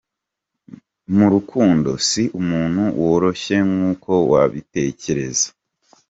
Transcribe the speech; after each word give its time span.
Mu 1.15 1.25
rukundo, 1.33 1.89
si 2.07 2.23
umuntu 2.39 2.83
woroshye 3.01 3.57
nk’uko 3.69 4.11
wabitekereza. 4.31 5.47